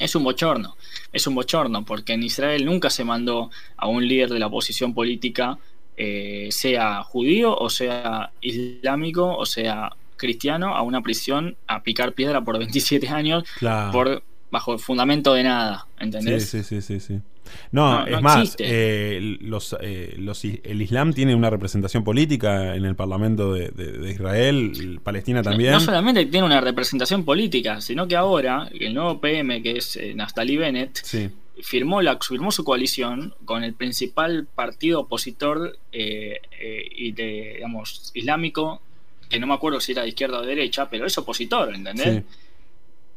[0.00, 0.76] es un bochorno.
[1.12, 4.94] Es un bochorno, porque en Israel nunca se mandó a un líder de la oposición
[4.94, 5.58] política
[5.96, 12.42] eh, sea judío o sea islámico o sea cristiano a una prisión a picar piedra
[12.42, 13.44] por 27 años
[13.92, 14.22] por
[14.54, 16.48] bajo el fundamento de nada, ¿entendés?
[16.48, 17.18] Sí, sí, sí, sí.
[17.72, 22.94] No, es más, eh, los, eh, los, el Islam tiene una representación política en el
[22.94, 25.72] Parlamento de, Israel, Palestina también.
[25.72, 30.56] No, solamente tiene una representación política, sino que ahora el nuevo PM, que es Naftali
[30.56, 31.30] Bennett, sí
[31.62, 38.10] firmó, la, firmó su coalición con el principal partido opositor eh, eh, y de, digamos,
[38.14, 38.82] islámico,
[39.28, 42.22] que no me acuerdo si era de izquierda o de derecha, pero es opositor, ¿entendés?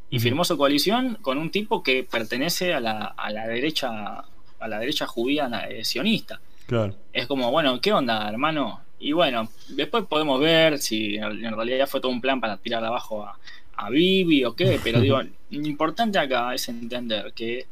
[0.09, 4.23] Y firmó su coalición con un tipo que pertenece a la, a la derecha
[4.59, 6.39] a la derecha judía eh, sionista.
[6.65, 6.95] Claro.
[7.13, 8.81] Es como, bueno, ¿qué onda, hermano?
[8.99, 13.23] Y bueno, después podemos ver si en realidad fue todo un plan para tirar abajo
[13.23, 13.37] a,
[13.75, 17.67] a Bibi o qué, pero digo, lo importante acá es entender que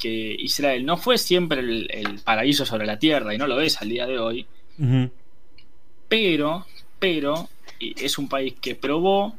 [0.00, 3.88] que Israel no fue siempre el, paraíso sobre la tierra y no lo es al
[3.88, 4.46] día de hoy,
[6.08, 6.66] pero,
[6.98, 9.36] pero es un país que probó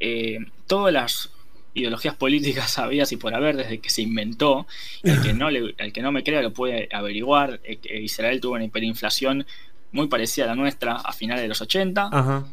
[0.00, 1.30] eh, todas las
[1.74, 4.66] ideologías políticas habidas y por haber desde que se inventó.
[5.02, 7.60] El que no, le, el que no me crea lo puede averiguar.
[7.64, 9.46] Eh, Israel tuvo una hiperinflación
[9.92, 12.08] muy parecida a la nuestra a finales de los 80.
[12.12, 12.46] Ajá.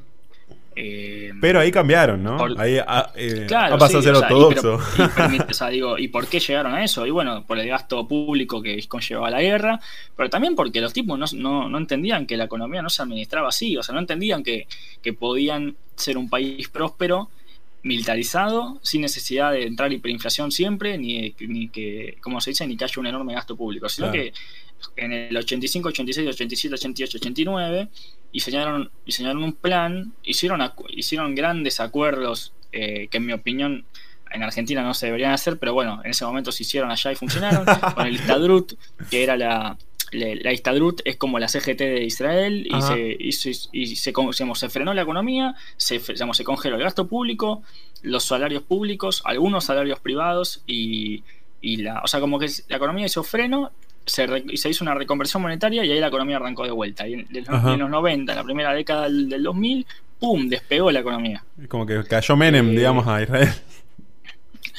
[0.74, 2.38] Eh, pero ahí cambiaron, ¿no?
[2.58, 4.80] ahí ha, eh, pasado a ser ortodoxo.
[5.98, 7.06] Y, por qué llegaron a eso?
[7.06, 9.80] Y bueno, por el gasto público que conllevaba la guerra,
[10.16, 13.84] pero también porque los tipos no, entendían que la economía no se administraba así, o
[13.84, 14.68] sea, no entendían que,
[15.20, 17.30] podían ser un país próspero,
[17.84, 22.86] militarizado, sin necesidad de entrar hiperinflación siempre, ni, ni que, como se dice, ni que
[22.86, 24.34] haya un enorme gasto público, sino que
[24.96, 27.90] en el 85, 86, 87, 88, 89
[28.32, 33.86] diseñaron, diseñaron un plan, hicieron, hicieron grandes acuerdos eh, que en mi opinión
[34.32, 37.16] en Argentina no se deberían hacer, pero bueno, en ese momento se hicieron allá y
[37.16, 37.66] funcionaron,
[37.96, 38.74] con el Istadrut,
[39.10, 39.78] que era la,
[40.12, 44.14] la, Istadrut es como la CGT de Israel y, se, y, se, y se,
[44.54, 47.64] se, frenó la economía, se, se congeló el gasto público,
[48.02, 51.24] los salarios públicos, algunos salarios privados y,
[51.62, 53.72] y la, o sea, como que la economía hizo freno
[54.06, 57.08] se, se, hizo una reconversión monetaria y ahí la economía arrancó de vuelta.
[57.08, 57.28] Y en,
[57.80, 59.86] los 90, en la primera década del, 2000,
[60.20, 60.48] ¡pum!
[60.48, 61.44] despegó la economía.
[61.68, 63.50] Como que cayó Menem, eh, digamos, a Israel.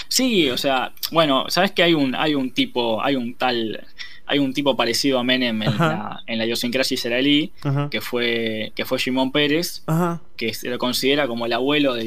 [0.08, 3.86] Sí, o sea, bueno, sabes que hay un, hay un tipo, hay un tal,
[4.26, 7.52] hay un tipo parecido a Menem en, la, en la, idiosincrasia israelí,
[7.90, 9.82] que fue, que fue Shimon Pérez,
[10.36, 12.06] que se lo considera como el abuelo de,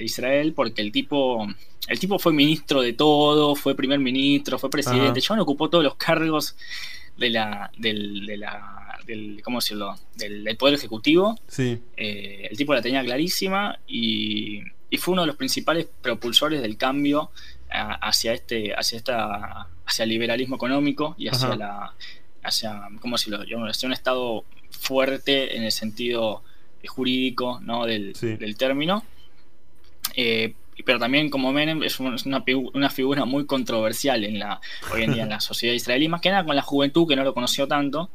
[0.00, 1.46] Israel, porque el tipo,
[1.88, 5.96] el tipo fue ministro de todo, fue primer ministro, fue presidente, no ocupó todos los
[5.96, 6.56] cargos
[7.16, 7.92] de la, de
[8.36, 9.96] la del, ¿cómo decirlo?
[10.16, 11.38] Del, Poder Ejecutivo.
[11.48, 11.80] Sí.
[11.96, 14.62] Eh, el tipo la tenía clarísima y,
[14.98, 17.32] fue uno de los principales propulsores del cambio
[17.74, 21.94] hacia este, hacia esta, hacia el liberalismo económico y hacia la,
[22.42, 23.40] hacia, ¿cómo decirlo?
[23.68, 26.42] Hacia un estado fuerte en el sentido
[26.86, 27.86] jurídico, ¿no?
[27.86, 29.04] Del, del término.
[30.16, 32.16] Eh, pero también como Menem es una,
[32.74, 34.60] una, figura muy controversial en la,
[34.92, 37.24] hoy en día en la sociedad israelí, más que nada con la juventud que no
[37.24, 38.10] lo conoció tanto,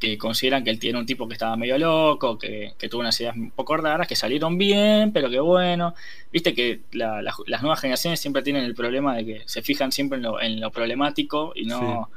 [0.00, 3.36] que consideran que él tiene un tipo que estaba medio loco, que, tuvo unas ideas
[3.36, 5.94] un poco raras, que salieron bien, pero que bueno,
[6.32, 10.24] viste que las nuevas generaciones siempre tienen el problema de que se fijan siempre en
[10.24, 12.10] lo, en lo problemático y no...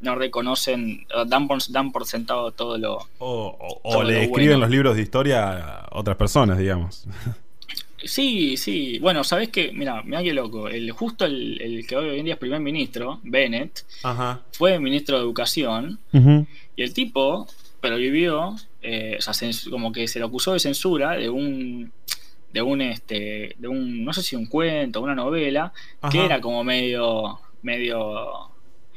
[0.00, 3.06] no reconocen, dan por, dan por sentado todo lo.
[3.18, 7.06] O, le escriben los libros de historia a otras personas, digamos.
[8.04, 8.98] Sí, sí.
[8.98, 9.72] Bueno, ¿sabes qué?
[9.72, 10.68] Mira, mira qué loco.
[10.68, 13.84] El, justo el, que hoy en día es primer ministro, Bennett,
[14.52, 15.98] fue ministro de Educación.
[16.76, 17.46] Y el tipo,
[17.80, 19.34] pero vivió, eh, o sea,
[19.70, 21.92] como que se lo acusó de censura de un.
[22.52, 25.72] De un, este, de un, no sé si un cuento, una novela,
[26.10, 28.50] que era como medio, medio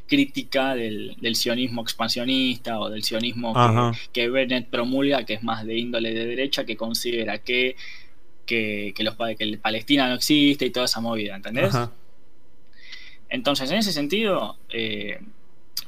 [0.08, 5.78] crítica del, sionismo expansionista o del sionismo que, que, Bennett promulga, que es más de
[5.78, 7.76] índole de derecha, que considera que
[8.46, 11.74] que, los, que Palestina no existe y toda esa movida, ¿entendés?
[13.30, 15.20] Entonces, en ese sentido, eh,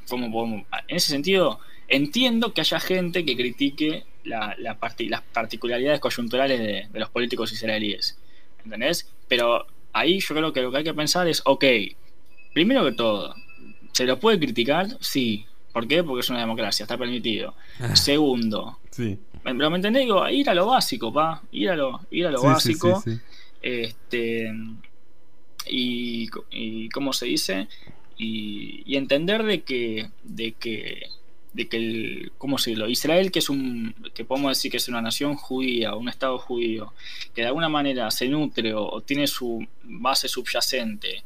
[0.08, 4.76] como, en ese sentido, entiendo que haya gente que critique la, las
[5.32, 6.58] particularidades coyunturales
[6.92, 8.18] de, los políticos israelíes,
[8.64, 9.08] ¿entendés?
[9.28, 11.64] Pero ahí yo creo que lo que hay que pensar es, ok,
[12.52, 13.34] primero que todo,
[13.92, 14.96] ¿se lo puede criticar?
[15.00, 15.46] Sí.
[15.72, 16.02] ¿Por qué?
[16.02, 17.54] Porque es una democracia, está permitido.
[17.94, 19.18] Segundo, sí.
[19.54, 22.42] Pero me entendés, digo, ir a lo básico, pa, ir a lo, ir a lo
[22.42, 23.02] básico.
[23.62, 24.52] este
[25.68, 27.68] y, y cómo se dice
[28.16, 31.02] y, entender de que de que
[31.52, 34.88] de que el cómo se lo Israel que es un que podemos decir que es
[34.88, 36.92] una nación judía un estado judío
[37.34, 41.24] que de alguna manera se nutre o tiene su base subyacente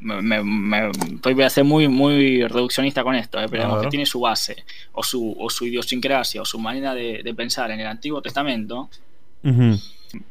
[0.00, 0.90] me,
[1.22, 5.02] voy a ser muy, muy reduccionista con esto, eh, pero que tiene su base, o
[5.02, 8.88] su, o su idiosincrasia, o su manera de, pensar en el Antiguo Testamento,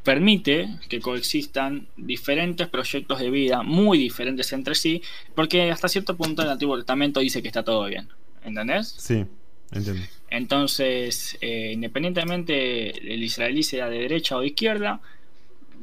[0.02, 5.02] permite que coexistan diferentes proyectos de vida muy diferentes entre sí,
[5.34, 8.08] porque hasta cierto punto el Antiguo Testamento dice que está todo bien.
[8.44, 8.94] ¿Entendés?
[8.98, 9.24] Sí,
[9.72, 10.02] entiendo.
[10.30, 15.00] Entonces, eh, independientemente el israelí sea de derecha o de izquierda,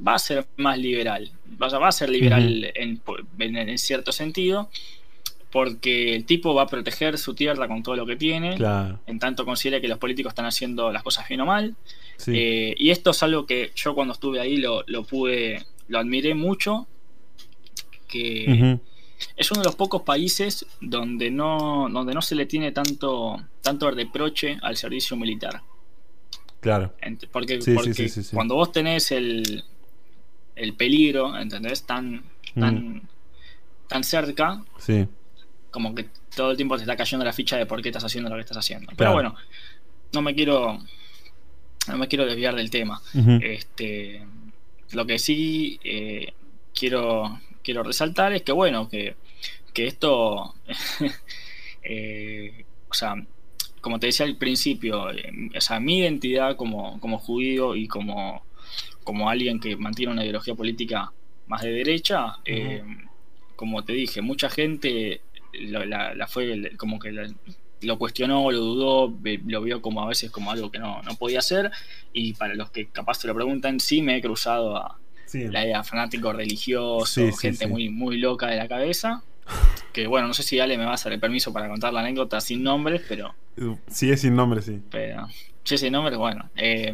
[0.05, 1.31] va a ser más liberal.
[1.61, 4.69] Va a ser liberal en, cierto sentido,
[5.51, 8.57] porque el tipo va a proteger su tierra con todo lo que tiene,
[9.07, 11.75] en tanto considera que los políticos están haciendo las cosas bien o mal.
[12.27, 16.87] Eh, y esto es algo que yo cuando estuve ahí lo, pude, lo admiré mucho,
[18.07, 18.79] que
[19.35, 23.89] es uno de los pocos países donde no, donde no se le tiene tanto, tanto
[23.91, 25.61] reproche al servicio militar.
[26.59, 26.93] Claro.
[27.31, 29.63] Porque, porque cuando vos tenés el,
[30.57, 31.85] el peligro, ¿entendés?
[31.85, 32.23] Tan,
[32.59, 33.01] tan, mm.
[33.87, 34.63] tan cerca.
[34.79, 35.07] Sí.
[35.71, 38.29] Como que todo el tiempo te está cayendo la ficha de por qué estás haciendo
[38.29, 38.91] lo que estás haciendo.
[38.95, 39.35] Pero bueno,
[40.13, 40.79] no me quiero.
[41.87, 43.01] No me quiero desviar del tema.
[43.41, 44.25] Este.
[44.91, 46.33] Lo que sí eh,
[46.73, 49.15] quiero, quiero resaltar es que, bueno, que,
[49.73, 50.53] que esto.
[51.89, 53.15] Eh, o sea,
[53.79, 58.43] como te decía al principio, eh, o sea, mi identidad como, como judío y como
[59.07, 61.13] como alguien que mantiene una ideología política
[61.47, 62.83] más de derecha, eh,
[63.55, 65.21] como te dije, mucha gente
[65.53, 67.13] la, fue como que
[67.83, 71.71] lo cuestionó, lo dudó, lo vio como a veces como algo que no, podía hacer.
[72.11, 74.99] Y para los que capaz se lo preguntan, sí me he cruzado a
[75.33, 79.23] la idea fanático religioso, gente muy, muy loca de la cabeza.
[79.93, 82.01] Que bueno, no sé si Ale me va a hacer el permiso para contar la
[82.01, 83.33] anécdota sin nombres, pero.
[83.87, 84.79] Sí, es sin nombres, sí.
[84.91, 85.27] Pero.
[85.67, 86.49] Sí, sin nombres, bueno.
[86.55, 86.93] Eh,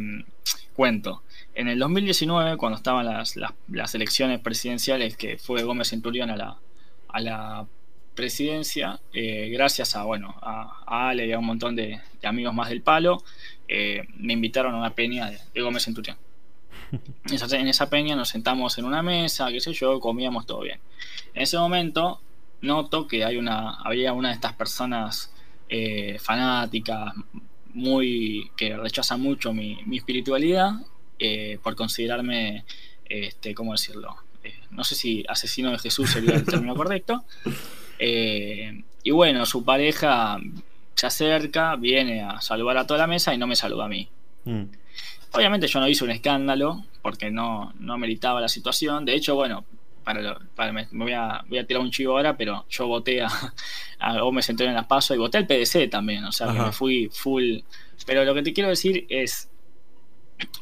[0.74, 1.22] cuento.
[1.54, 6.58] En el 2019, cuando estaban las, las, elecciones presidenciales, que fue Gómez Centurión a la,
[7.08, 7.68] a la
[8.16, 12.82] presidencia, eh, gracias a, bueno, a, Ale y a un montón de, amigos más del
[12.82, 13.24] palo,
[13.68, 16.18] eh, me invitaron a una peña de, Gómez Centurión.
[17.28, 20.62] En esa, en esa, peña nos sentamos en una mesa, qué sé yo, comíamos todo
[20.62, 20.80] bien.
[21.36, 22.22] En ese momento
[22.62, 25.32] noto que hay una, había una de estas personas
[25.70, 27.14] eh, fanáticas,
[27.74, 30.74] muy que rechaza mucho mi, mi espiritualidad
[31.20, 32.66] eh, por considerarme,
[33.06, 34.16] este, ¿cómo decirlo?
[34.44, 37.24] Eh, no sé si asesino de Jesús sería el término correcto.
[38.00, 40.38] Eh, y bueno, su pareja
[40.96, 44.10] se acerca, viene a saludar a toda la mesa y no me saluda a mí.
[44.46, 44.64] Mm.
[45.32, 49.06] Obviamente yo no hice un escándalo porque no, no meritaba la situación.
[49.06, 49.66] De hecho, bueno,
[50.04, 53.30] para, me, voy, a, voy a tirar un chivo ahora, pero yo voté a,
[54.00, 56.72] a Gómez Centeno en las pasos y voté al PDC también, o sea, que me
[56.72, 57.60] fui full.
[58.06, 59.50] Pero lo que te quiero decir es,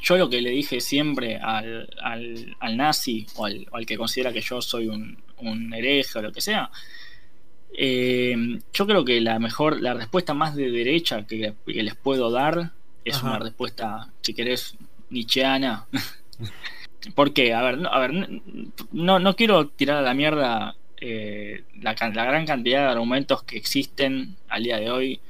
[0.00, 4.62] yo lo que le dije siempre al, al, nazi o al, que considera que yo
[4.62, 6.70] soy un, un hereje o lo que sea,
[7.74, 8.36] eh,
[8.72, 12.72] yo creo que la mejor, la respuesta más de derecha que, les puedo dar
[13.04, 14.76] es una respuesta, si querés,
[15.10, 15.86] nietzscheana.
[17.14, 17.52] ¿Por qué?
[17.54, 18.40] A ver, a ver
[18.92, 24.36] no, no quiero tirar a la mierda eh, la, gran cantidad de argumentos que existen
[24.48, 25.20] al día de hoy,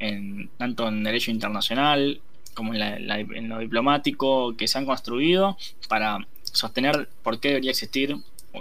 [0.00, 2.20] en, tanto en derecho internacional
[2.54, 5.56] como en, lo diplomático, que se han construido
[5.88, 8.16] para sostener por qué debería existir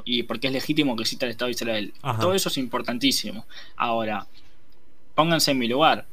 [0.06, 1.94] y por qué es legítimo que exista el Estado de Israel.
[2.20, 3.46] Todo eso es importantísimo.
[3.76, 4.28] Ahora,
[5.16, 6.06] pónganse en mi lugar.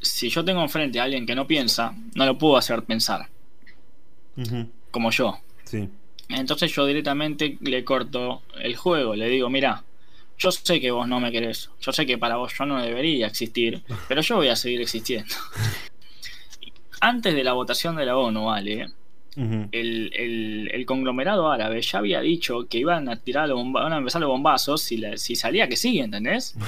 [0.00, 3.28] Si yo tengo enfrente a alguien que no piensa, no lo puedo hacer pensar.
[4.90, 5.38] Como yo.
[6.28, 9.84] Entonces yo directamente le corto el juego, le digo, mira,
[10.36, 13.26] yo sé que vos no me querés, yo sé que para vos yo no debería
[13.26, 15.34] existir, pero yo voy a seguir existiendo.
[17.00, 18.88] Antes de la votación de la ONU, vale,
[19.36, 25.00] el, conglomerado árabe ya había dicho que iban a tirar a empezar los bombazos si,
[25.16, 26.56] si salía que sí, ¿entendés?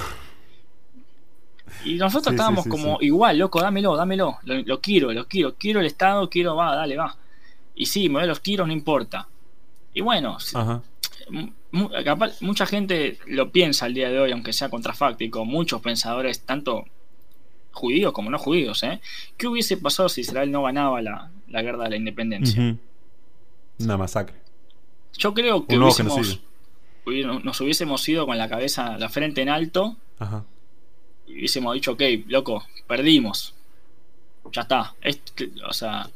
[1.85, 6.29] Y nosotros estábamos como, igual, loco, dámelo, dámelo, lo, quiero, lo quiero, quiero el Estado,
[6.29, 7.17] quiero, va, dale, va.
[7.75, 9.29] Y sí, me los tiros, no importa.
[9.95, 10.39] Y bueno,
[12.41, 16.85] mucha gente lo piensa al día de hoy, aunque sea contrafáctico, muchos pensadores, tanto
[17.73, 19.01] judíos como no judíos, ¿eh?
[19.37, 22.77] ¿Qué hubiese pasado si Israel no ganaba la, guerra de la independencia?
[23.79, 24.37] Una masacre.
[25.17, 26.41] Yo creo que hubiésemos,
[27.45, 29.97] nos hubiésemos ido con la cabeza, la frente en alto,
[31.27, 33.55] y hubiésemos dicho, ok, loco, perdimos.
[34.53, 34.95] Ya está.
[35.69, 36.11] o sea,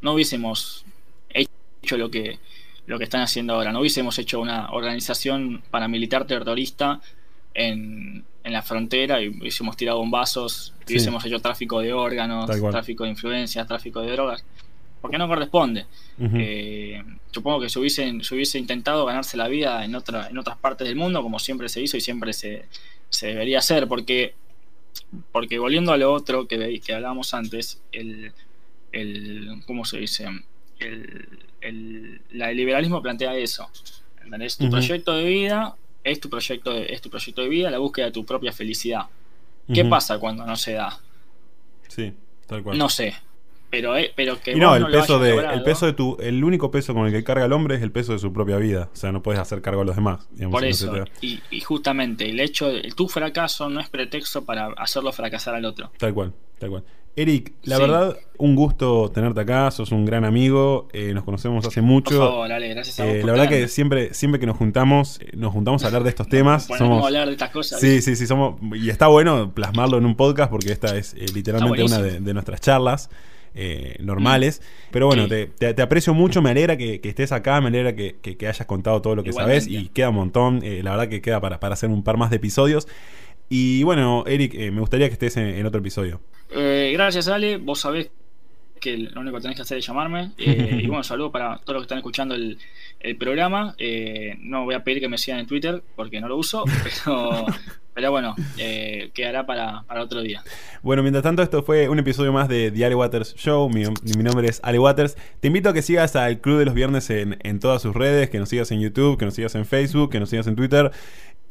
[0.00, 0.84] no hubiésemos
[1.82, 2.38] hecho lo que,
[2.86, 3.72] lo que están haciendo ahora.
[3.72, 7.00] No hubiésemos hecho una organización paramilitar terrorista
[7.54, 13.04] en, en la frontera y hubiésemos tirado bombazos, y hubiésemos hecho tráfico de órganos, tráfico
[13.04, 14.44] de influencias, tráfico de drogas.
[15.00, 15.86] Porque no corresponde.
[16.20, 17.02] Eh,
[17.32, 20.86] supongo que se, hubiesen, se hubiese intentado ganarse la vida en, otra, en otras partes
[20.86, 22.66] del mundo, como siempre se hizo y siempre se,
[23.08, 24.34] se debería hacer, porque,
[25.32, 28.32] porque volviendo a lo otro que, que hablábamos antes, el,
[28.92, 30.28] el ¿cómo se dice?
[30.78, 31.26] El,
[31.62, 33.68] el, liberalismo plantea eso.
[34.22, 34.56] ¿entendés?
[34.56, 38.06] Tu proyecto de vida es tu proyecto de, es tu proyecto de vida, la búsqueda
[38.06, 39.06] de tu propia felicidad.
[39.72, 40.98] ¿Qué pasa cuando no se da?
[41.88, 42.12] Sí,
[42.46, 42.78] tal cual.
[42.78, 43.14] No sé.
[43.70, 46.92] Pero, eh, pero que no, el peso de el peso de tu el único peso
[46.92, 49.12] con el que carga el hombre es el peso de su propia vida, o sea,
[49.12, 50.28] no puedes hacer cargo a los demás.
[50.50, 50.92] Por eso,
[51.22, 55.64] y, y, justamente el hecho de tu fracaso no es pretexto para hacerlo fracasar al
[55.64, 55.90] otro.
[55.96, 56.84] Tal cual, tal cual.
[57.14, 61.82] Eric, la verdad, un gusto tenerte acá, sos un gran amigo, eh, nos conocemos hace
[61.82, 62.18] mucho.
[62.18, 65.20] Por favor, Ale, gracias a vos eh, La verdad que siempre, siempre que nos juntamos,
[65.20, 66.64] eh, nos juntamos a hablar de estos temas.
[66.64, 67.80] somos, a hablar de estas cosas.
[67.80, 71.84] Sí, sí, sí, somos, y está bueno plasmarlo en un podcast porque esta es literalmente
[71.84, 73.10] una de, nuestras charlas.
[73.98, 74.62] normales.
[74.62, 74.92] Mm.
[74.92, 79.02] Pero bueno, te, aprecio mucho, me alegra que, estés acá, me alegra que, hayas contado
[79.02, 80.62] todo lo que sabes y queda un montón.
[80.64, 82.88] la verdad que queda para, para hacer un par más de episodios.
[83.54, 86.22] Y bueno, Eric, me gustaría que estés en otro episodio.
[86.54, 87.58] Eh, gracias, Ale.
[87.58, 88.10] Vos sabés
[88.80, 90.32] que lo único que tenés que hacer es llamarme.
[90.38, 92.58] Eh, y bueno, saludos para todos los que están escuchando el,
[93.18, 93.74] programa.
[93.76, 96.64] Eh, no voy a pedir que me sigan en Twitter porque no lo uso,
[97.04, 97.44] pero,
[97.94, 98.34] pero bueno,
[99.14, 100.42] quedará para, otro día.
[100.82, 103.68] Bueno, mientras tanto, esto fue un episodio más de The Ale Waters Show.
[103.68, 105.16] Mi, nombre es Ale Waters.
[105.40, 108.30] Te invito a que sigas al Club de los Viernes en, en todas sus redes,
[108.30, 110.90] que nos sigas en YouTube, que nos sigas en Facebook, que nos sigas en Twitter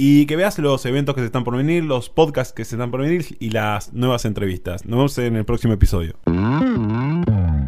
[0.04, 2.90] y que veas los eventos que se están por venir, los podcasts que se están
[2.90, 4.84] por venir y las nuevas entrevistas.
[4.84, 6.16] Nos vemos en el próximo episodio.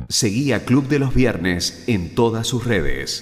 [0.09, 3.21] Seguí a Club de los Viernes en todas sus redes.